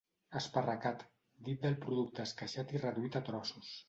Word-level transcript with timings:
esparracat: 0.37 1.03
dit 1.49 1.61
del 1.67 1.77
producte 1.83 2.25
esqueixat 2.31 2.73
i 2.77 2.81
reduït 2.87 3.19
a 3.21 3.23
trossos 3.29 3.71